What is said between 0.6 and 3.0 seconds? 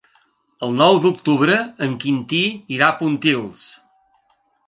El nou d'octubre en Quintí irà a